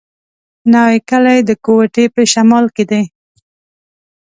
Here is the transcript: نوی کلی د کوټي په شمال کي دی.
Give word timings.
نوی 0.73 0.97
کلی 1.09 1.37
د 1.43 1.51
کوټي 1.65 2.05
په 2.15 2.21
شمال 2.31 2.65
کي 2.75 2.83
دی. 2.91 3.03